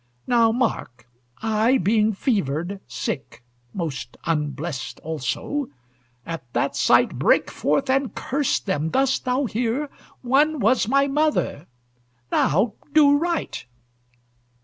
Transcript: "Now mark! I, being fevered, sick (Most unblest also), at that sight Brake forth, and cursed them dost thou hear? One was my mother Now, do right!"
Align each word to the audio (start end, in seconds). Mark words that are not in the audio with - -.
"Now 0.25 0.51
mark! 0.51 1.07
I, 1.43 1.77
being 1.77 2.11
fevered, 2.13 2.79
sick 2.87 3.43
(Most 3.71 4.17
unblest 4.25 4.99
also), 5.01 5.67
at 6.25 6.41
that 6.53 6.75
sight 6.75 7.19
Brake 7.19 7.51
forth, 7.51 7.87
and 7.87 8.15
cursed 8.15 8.65
them 8.65 8.89
dost 8.89 9.25
thou 9.25 9.45
hear? 9.45 9.91
One 10.23 10.57
was 10.59 10.87
my 10.87 11.05
mother 11.05 11.67
Now, 12.31 12.73
do 12.95 13.15
right!" 13.15 13.63